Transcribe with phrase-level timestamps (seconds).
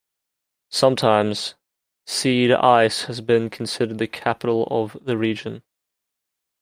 [0.71, 1.53] Sometimes,
[2.07, 5.61] Siedlce has been considered the capital of the region.